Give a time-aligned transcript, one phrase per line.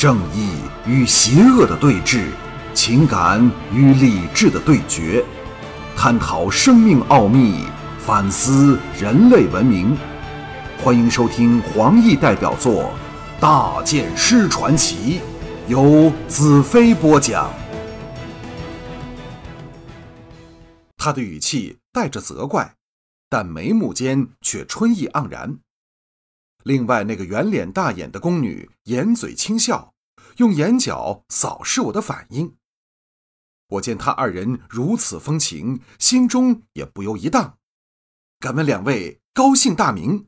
[0.00, 0.54] 正义
[0.86, 2.24] 与邪恶的对峙，
[2.72, 3.38] 情感
[3.70, 5.22] 与理智的对决，
[5.94, 7.66] 探讨生命奥秘，
[7.98, 9.94] 反思人类文明。
[10.82, 12.84] 欢迎收听黄奕代表作
[13.42, 15.20] 《大剑师传奇》，
[15.70, 17.52] 由子飞播讲。
[20.96, 22.74] 他的语气带着责怪，
[23.28, 25.58] 但眉目间却春意盎然。
[26.64, 29.94] 另外，那个圆脸大眼的宫女掩嘴轻笑，
[30.36, 32.56] 用眼角扫视我的反应。
[33.68, 37.58] 我见他二人如此风情，心中也不由一荡。
[38.38, 40.26] 敢问两位高姓大名？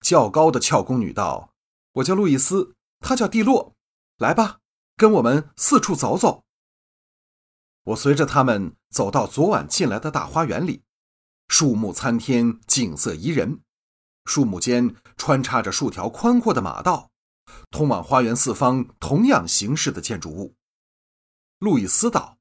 [0.00, 1.54] 较高的俏宫女道
[1.94, 3.74] ：“我叫路易斯，他叫蒂洛。
[4.18, 4.60] 来吧，
[4.96, 6.44] 跟我们四处走走。”
[7.84, 10.82] 我随着他们走到昨晚进来的大花园里，
[11.48, 13.62] 树木参天，景色宜人。
[14.28, 17.10] 树木间穿插着数条宽阔的马道，
[17.70, 20.54] 通往花园四方同样形式的建筑物。
[21.58, 22.36] 路易斯道：“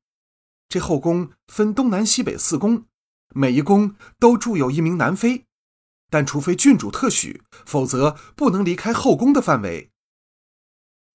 [0.67, 2.86] 这后宫分东南西北四宫，
[3.30, 5.45] 每一宫都住有一名南妃，
[6.09, 9.89] 但除非郡主特许，否则不能离开后宫的范围。”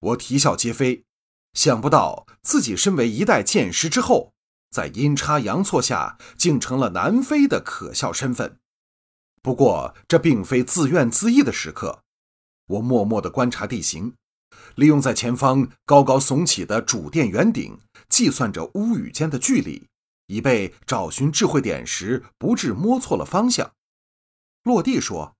[0.01, 1.05] 我啼笑皆非，
[1.53, 4.33] 想不到自己身为一代剑师之后，
[4.71, 8.59] 在阴差阳错下竟成了南妃的可笑身份。
[9.43, 12.03] 不过，这并非自怨自艾的时刻。
[12.67, 14.15] 我默默地观察地形，
[14.75, 17.77] 利用在前方高高耸起的主殿圆顶，
[18.07, 19.89] 计算着屋宇间的距离，
[20.27, 23.73] 以备找寻智慧点时不致摸错了方向。
[24.63, 25.35] 落地说：“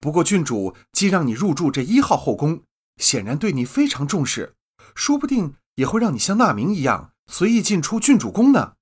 [0.00, 2.64] 不过郡主既让你入住这一号后宫，
[2.96, 4.56] 显然对你非常重视，
[4.96, 8.74] 说不定也会让你像纳明一样随意进出郡主宫呢。”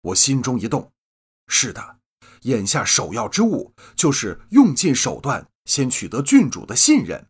[0.00, 0.90] 我心中一动，
[1.46, 1.98] 是的。
[2.42, 7.28] 眼下首要之务就是用尽手段，先取得郡主的信任，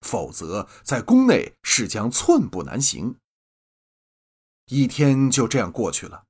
[0.00, 3.16] 否则在宫内是将寸步难行。
[4.70, 6.24] 一天就这样过去了。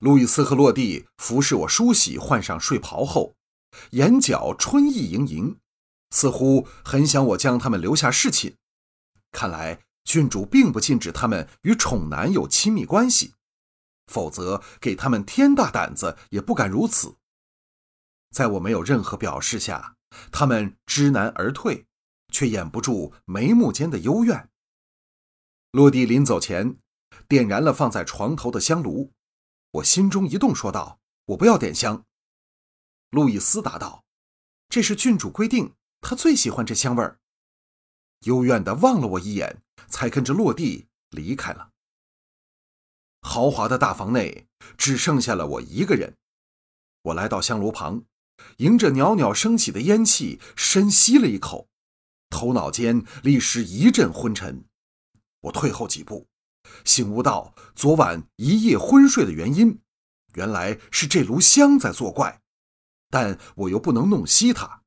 [0.00, 3.34] 路易斯和洛蒂服侍我梳洗，换上睡袍后，
[3.92, 5.56] 眼角春意盈盈，
[6.10, 8.54] 似乎很想我将他们留下侍寝。
[9.32, 13.32] 看来郡主并不禁止他们与宠男有亲密关系，
[14.12, 17.16] 否则给他们天大胆子也不敢如此。
[18.34, 19.94] 在我没有任何表示下，
[20.32, 21.86] 他们知难而退，
[22.32, 24.50] 却掩不住眉目间的幽怨。
[25.70, 26.76] 落地临走前，
[27.28, 29.12] 点燃了放在床头的香炉，
[29.70, 32.04] 我心中一动，说道：“我不要点香。”
[33.10, 34.04] 路易斯答道
[34.68, 37.20] ：“这是郡主规定，她最喜欢这香味儿。”
[38.26, 41.70] 幽怨的望了我一眼，才跟着落地离开了。
[43.20, 46.16] 豪华的大房内只剩下了我一个人，
[47.02, 48.02] 我来到香炉旁。
[48.58, 51.68] 迎着袅袅升起的烟气，深吸了一口，
[52.30, 54.64] 头脑间立时一阵昏沉。
[55.42, 56.26] 我退后几步，
[56.84, 59.80] 醒悟到昨晚一夜昏睡的原因，
[60.34, 62.40] 原来是这炉香在作怪。
[63.10, 64.82] 但我又不能弄熄它，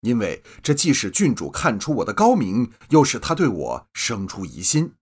[0.00, 4.94] 因为这既使郡主看出我的高明，又使他对我生出疑心。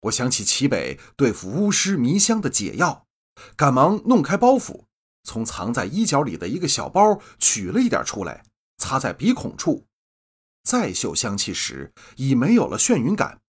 [0.00, 3.06] 我想起齐北对付巫师迷香的解药，
[3.54, 4.84] 赶忙弄开包袱。
[5.26, 8.44] 从藏在衣角里的一个小包取了一点出来，
[8.78, 9.84] 擦在鼻孔处，
[10.62, 13.42] 再嗅香气时已没有了眩晕感。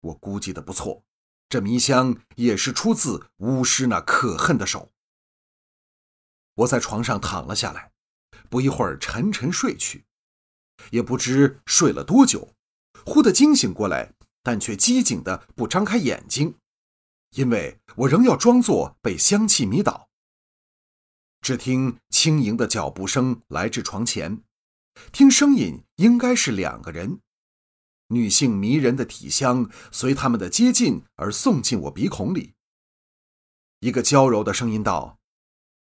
[0.00, 1.02] 我估计的不错，
[1.48, 4.92] 这迷香也是出自巫师那可恨的手。
[6.54, 7.90] 我在床上躺了下来，
[8.48, 10.04] 不一会儿沉沉睡去，
[10.90, 12.54] 也不知睡了多久，
[13.04, 14.12] 忽地惊醒过来，
[14.44, 16.54] 但却机警的不张开眼睛，
[17.30, 20.11] 因为我仍要装作被香气迷倒。
[21.42, 24.44] 只听轻盈的脚步声来至床前，
[25.10, 27.20] 听声音应该是两个人，
[28.06, 32.54] 女性迷人的体香随他们的接近而送进我鼻孔里。
[33.80, 35.18] 一个娇柔的声音道：“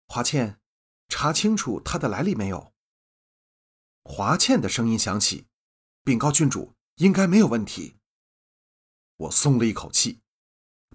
[0.10, 0.60] 华倩，
[1.08, 2.74] 查清楚他的来历没有？”
[4.04, 5.46] 华倩的声音响起，
[6.04, 7.98] 禀告郡主，应该没有问题。
[9.18, 10.22] 我松了一口气，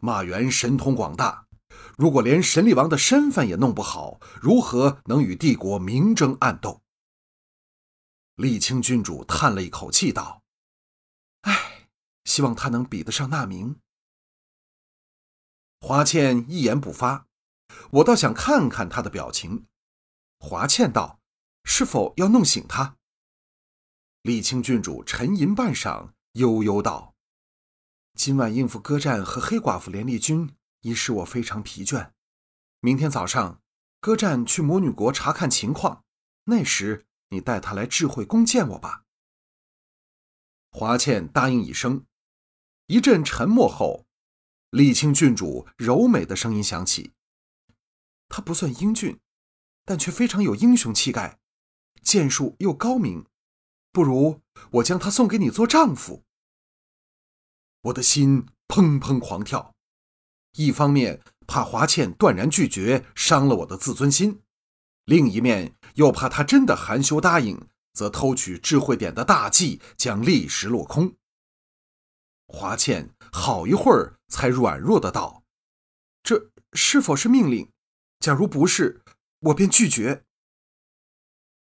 [0.00, 1.47] 马原神通广大。
[1.96, 6.82] 如果连神力王的身份也弄不好，如何能与帝国明争暗斗？
[8.36, 10.42] 沥青郡主叹了一口气道
[11.42, 11.88] ：“唉，
[12.24, 13.80] 希望他能比得上纳明。”
[15.80, 17.26] 华倩一言不发，
[17.90, 19.66] 我倒想看看他的表情。
[20.38, 21.20] 华倩道
[21.64, 22.96] ：“是否要弄醒他？”
[24.22, 27.14] 沥青郡主沉吟半晌，悠悠道
[28.14, 32.12] ：“今晚应付歌战和黑寡妇联立军。”已使我非常疲倦。
[32.80, 33.60] 明天早上，
[34.00, 36.04] 歌战去魔女国查看情况，
[36.44, 39.04] 那时你带他来智慧宫见我吧。
[40.70, 42.06] 华倩答应一声。
[42.86, 44.06] 一阵沉默后，
[44.70, 47.12] 丽清郡主柔美的声音响起
[48.28, 49.18] ：“他不算英俊，
[49.84, 51.38] 但却非常有英雄气概，
[52.02, 53.26] 剑术又高明，
[53.92, 54.40] 不如
[54.70, 56.24] 我将他送给你做丈夫。”
[57.82, 59.74] 我的心砰砰狂跳，
[60.54, 64.40] 一方面怕华倩断然拒绝，伤了我的自尊心；
[65.04, 67.68] 另一面又怕她真的含羞答应。
[67.94, 71.16] 则偷取智慧点的大计将立时落空。
[72.46, 75.42] 华倩好一会儿才软弱的道
[76.22, 77.72] ：“这是否是命令？
[78.20, 79.02] 假如不是，
[79.40, 80.22] 我便拒绝。”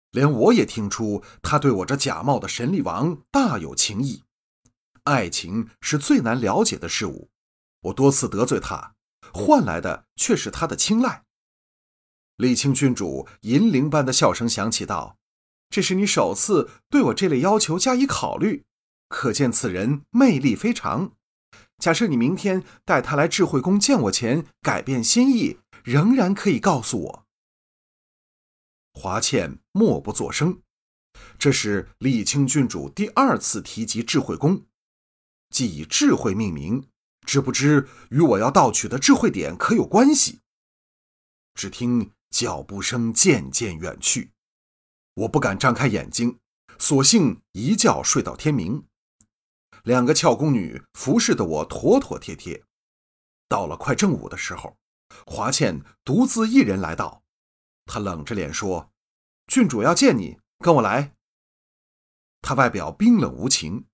[0.10, 4.24] 连我也听出他对我这假冒的神力王大有情意。
[5.04, 7.30] 爱情是最难了解的事物，
[7.84, 8.96] 我多次得罪他，
[9.34, 11.24] 换来的却是他的青睐。
[12.38, 15.18] 李清郡主银铃般的笑声响起，道。
[15.70, 18.66] 这是你首次对我这类要求加以考虑，
[19.10, 21.14] 可见此人魅力非常。
[21.80, 27.26] 假设你明天带他来智慧宫见我前改变心意，仍然可以告诉我。
[28.94, 30.62] 华倩默不作声。
[31.40, 34.66] 这是李清郡主第二次提及智慧宫，
[35.50, 36.88] 既以智慧命名，
[37.26, 40.42] 知不知与我要盗取的智慧点可有关系？
[41.56, 44.32] 只听脚步声渐渐远去。
[45.14, 46.40] 我不敢张开眼睛，
[46.80, 48.88] 索性一觉睡到天明。
[49.84, 52.64] 两个俏宫女服侍的我妥妥帖帖。
[53.48, 54.78] 到了快正午的时候，
[55.26, 57.24] 华倩独自一人来到。
[57.86, 58.92] 她冷着脸说
[59.46, 61.16] ：“郡主要见你，跟我来。”
[62.42, 63.86] 她外表冰冷无情，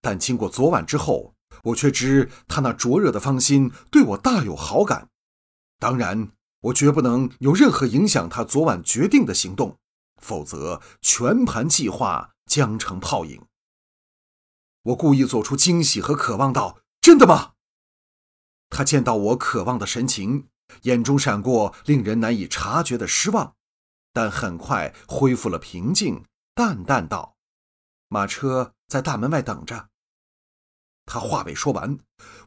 [0.00, 5.08] 但经过昨晚之后，我却知他那灼热的芳心对我大有好感。
[5.78, 9.78] 当然，我绝不能有任何影响他昨晚决定的行动。
[10.22, 13.44] 否则，全盘计划将成泡影。
[14.82, 17.52] 我故意做出惊喜和渴望，道：“真的吗？”
[18.70, 20.48] 他见到我渴望的神情，
[20.82, 23.54] 眼中闪过令人难以察觉的失望，
[24.12, 26.24] 但很快恢复了平静，
[26.54, 27.36] 淡淡道
[28.08, 29.88] ：“马车在大门外等着。”
[31.06, 31.98] 他话未说完，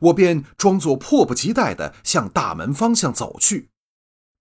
[0.02, 3.70] 我便装作迫不及待地向大门方向走去。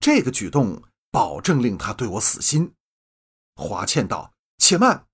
[0.01, 2.75] 这个举动保证令他对我死心。
[3.55, 5.07] 华倩道：“且慢！”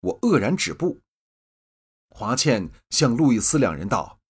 [0.00, 1.00] 我愕然止步。
[2.10, 4.20] 华倩向路易斯两人道：“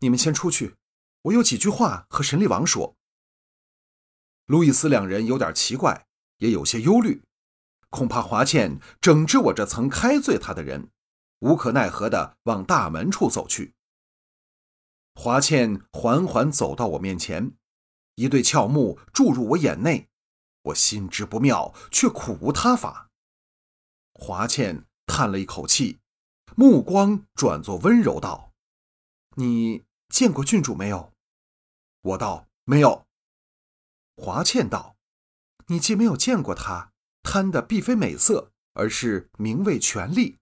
[0.00, 0.76] 你们先出去，
[1.22, 2.96] 我有几句话和神力王说。”
[4.46, 6.06] 路易斯两人有点奇怪，
[6.38, 7.22] 也有些忧虑，
[7.88, 10.90] 恐怕华倩整治我这曾开罪他的人，
[11.44, 13.74] 无可奈何的往大门处走去。
[15.14, 17.52] 华倩缓缓走到我面前，
[18.14, 20.08] 一对俏目注入我眼内。
[20.62, 23.10] 我心知不妙，却苦无他法。
[24.14, 25.98] 华倩叹了一口气，
[26.56, 28.52] 目光转作温柔道
[29.36, 31.12] ：“你见过郡主没有？”
[32.00, 33.04] 我道：“没有。”
[34.16, 34.96] 华倩道
[35.68, 36.92] ：“你既没有见过她，
[37.22, 40.38] 贪的必非美色，而是名位权力。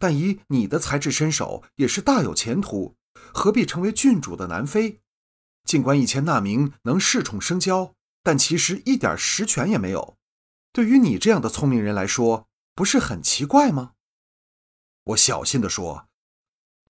[0.00, 2.96] 但以你的才智身手，也是大有前途，
[3.32, 5.00] 何必成为郡主的男妃？
[5.64, 7.92] 尽管以前那名能恃宠生骄。”
[8.22, 10.18] 但其实一点实权也没有，
[10.74, 13.92] 对于你这样的聪明人来说，不是很奇怪吗？
[15.04, 16.06] 我小心地说：“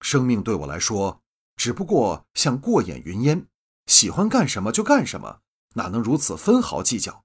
[0.03, 1.23] 生命对我来说，
[1.55, 3.47] 只不过像过眼云烟，
[3.87, 5.39] 喜欢干什么就干什么，
[5.75, 7.25] 哪能如此分毫计较？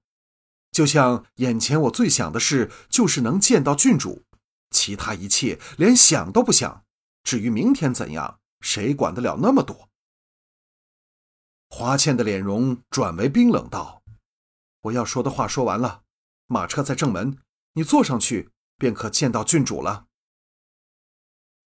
[0.70, 4.24] 就像眼前我最想的事，就是能见到郡主，
[4.70, 6.84] 其他一切连想都不想。
[7.22, 9.88] 至于明天怎样，谁管得了那么多？”
[11.68, 14.02] 华倩的脸容转为冰冷，道
[14.82, 16.02] ：“我要说的话说完了，
[16.46, 17.38] 马车在正门，
[17.72, 20.06] 你坐上去便可见到郡主了。”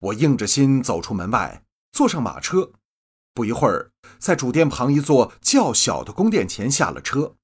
[0.00, 2.72] 我硬着心走出门外，坐上马车，
[3.34, 7.36] 不一会儿，在主殿旁一座较小的宫殿前下了车，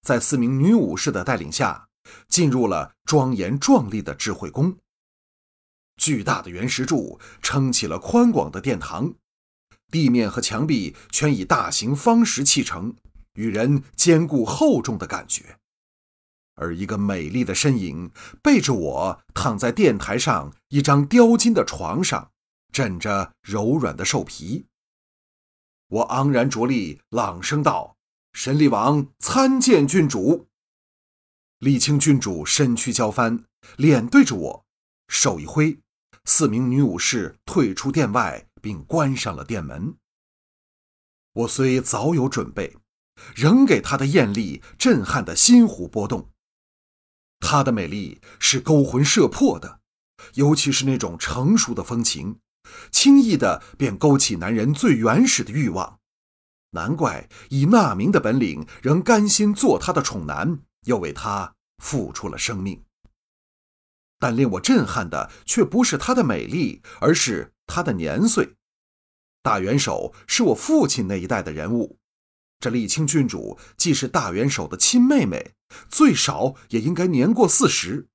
[0.00, 1.89] 在四名女武士的带领下，
[2.28, 4.76] 进入了庄严壮丽的智慧宫。
[5.96, 9.14] 巨大的原石柱撑起了宽广的殿堂。
[9.90, 12.94] 地面和墙壁全以大型方石砌成，
[13.34, 15.56] 与人坚固厚重的感觉。
[16.54, 18.10] 而一个美丽的身影
[18.42, 22.30] 背着我躺在殿台上一张雕金的床上，
[22.72, 24.66] 枕着柔软的兽皮。
[25.88, 27.96] 我昂然着立，朗声道
[28.32, 30.46] ：“神力王参见郡主。”
[31.60, 33.44] 李清郡主身躯交翻，
[33.76, 34.64] 脸对着我，
[35.08, 35.78] 手一挥，
[36.24, 38.46] 四名女武士退出殿外。
[38.62, 39.94] 并关上了殿门。
[41.32, 42.76] 我虽早有准备，
[43.34, 46.30] 仍给她的艳丽震撼的心湖波动。
[47.38, 49.80] 她的美丽是勾魂摄魄的，
[50.34, 52.38] 尤其是那种成熟的风情，
[52.90, 55.98] 轻易的便勾起男人最原始的欲望。
[56.72, 62.84] 难怪以那名的本领，仍甘心做他的宠男，又为他付出了生命。
[64.18, 68.56] 但令我震撼的却不是她的美丽，而是她的年岁。
[69.42, 71.98] 大元首是我父亲那一代的人物，
[72.58, 75.54] 这丽清郡主既是大元首的亲妹妹，
[75.88, 78.08] 最少也应该年过四十。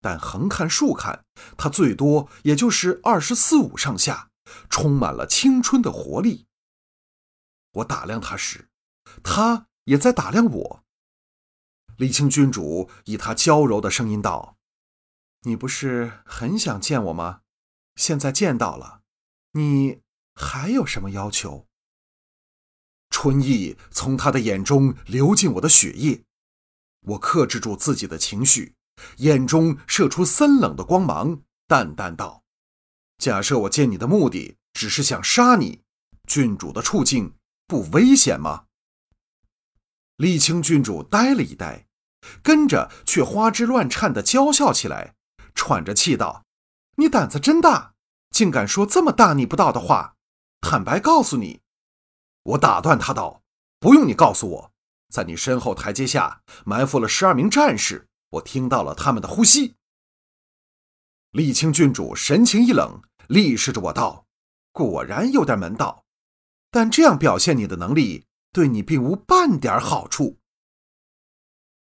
[0.00, 1.26] 但横看竖看，
[1.58, 4.30] 她最多也就是二十四五上下，
[4.70, 6.46] 充满了青春的活力。
[7.72, 8.70] 我打量她时，
[9.22, 10.83] 她也在打量我。
[11.96, 14.56] 李清郡主以她娇柔的声音道。
[15.42, 17.40] 你不是很想见我吗？
[17.96, 19.02] 现在见到了，
[19.52, 20.00] 你
[20.34, 21.66] 还有什么要求？
[23.10, 26.24] 春意从他的眼中流进我的血液，
[27.02, 28.74] 我克制住自己的情绪，
[29.18, 32.42] 眼中射出森冷的光芒，淡淡道
[33.18, 35.82] ：“假设我见你的目的只是想杀你，
[36.26, 37.34] 郡主的处境
[37.66, 38.63] 不危险吗？”
[40.16, 41.86] 丽清郡主呆了一呆，
[42.42, 45.14] 跟着却花枝乱颤的娇笑起来。
[45.54, 46.44] 喘着气道
[46.96, 47.94] ：“你胆子真大，
[48.30, 50.16] 竟敢说这么大逆不道的话！
[50.60, 51.60] 坦白告诉你。”
[52.42, 53.42] 我打断他道
[53.78, 54.72] ：“不用你告诉我，
[55.08, 59.74] 在你身后台阶下埋伏了十二名战士，我听到了他们的呼吸。”
[61.30, 64.26] 丽清郡主神情一冷，厉视着我道
[64.72, 66.04] ：“果然有点门道，
[66.70, 70.38] 但这样表现你的能力，对你并无半点好处。”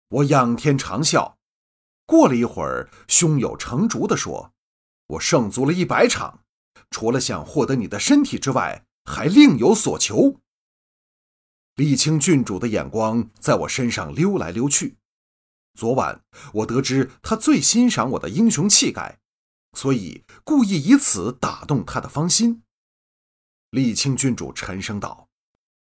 [0.07, 1.35] 我仰天长啸。
[2.05, 4.53] 过了一会儿，胸有成竹地说
[5.07, 6.43] ：“我胜足了一百场，
[6.89, 10.39] 除了想获得你的身体之外，还另有所求。”
[11.77, 14.97] 丽清郡主的眼光在我身上溜来溜去。
[15.75, 16.23] 昨晚
[16.55, 19.19] 我得知她最欣赏我的英雄气概，
[19.73, 22.63] 所以故意以此打动她的芳心。
[23.69, 25.28] 丽清郡主沉声道：“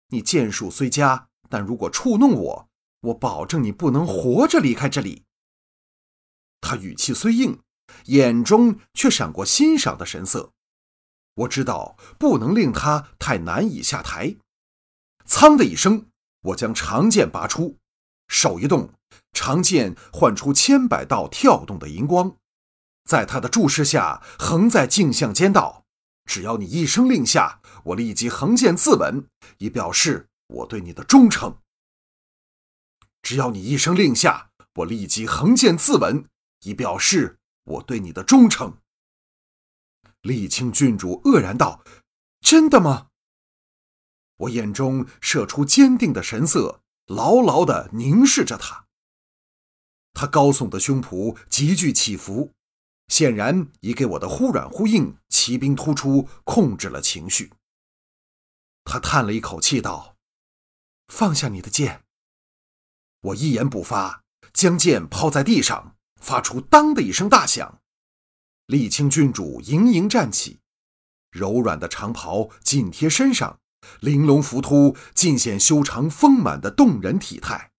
[0.10, 2.70] 你剑术虽佳，但如果触弄我，
[3.02, 5.24] 我保证你不能活着离开这里。”
[6.62, 7.60] 他语气虽硬，
[8.06, 10.52] 眼中却闪过欣赏的神色。
[11.36, 14.36] 我知道不能令他太难以下台。
[15.26, 16.08] 噌的一声，
[16.42, 17.78] 我将长剑拔出，
[18.28, 18.90] 手一动，
[19.34, 22.36] 长剑唤出千百道跳动的银光，
[23.06, 25.86] 在他的注视下横在镜像间道
[26.27, 29.25] ：“只要你一声令下，我立即横剑自刎，
[29.57, 31.57] 以表示我对你的忠诚。
[33.24, 36.25] 只要你一声令下，我立即横剑自刎。”
[36.62, 38.79] 以表示我对你的忠诚。
[40.22, 41.84] 丽清郡主愕然道
[42.41, 43.10] ：“真的吗？”
[44.38, 48.88] 我眼中射出坚定的神色，牢牢的凝视着他。
[50.13, 52.51] 他高耸的胸脯急剧起伏，
[53.08, 57.52] 显然已给我的忽软忽硬、骑兵突出控制了情绪。
[58.84, 60.16] 他叹了一口气道
[61.08, 62.04] ：“放下你的剑。”
[63.22, 64.24] 我一言不发，
[64.54, 65.96] 将剑抛在地上。
[66.20, 67.80] 发出“当”的一声大响，
[68.66, 70.60] 丽清郡主盈盈站起，
[71.30, 73.60] 柔软的长袍紧贴身上，
[74.02, 77.72] 玲珑浮凸，尽显修长丰满的动人体态。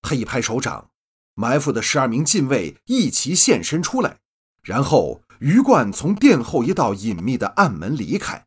[0.00, 0.90] 他一拍手掌，
[1.34, 4.18] 埋伏的十二名禁卫一齐现身出来，
[4.68, 8.46] 然后余冠从殿后一道隐秘的暗门离开。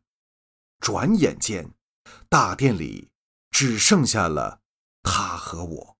[0.78, 1.72] 转眼间，
[2.28, 3.10] 大殿里
[3.50, 4.60] 只剩下了
[5.02, 5.91] 他和我。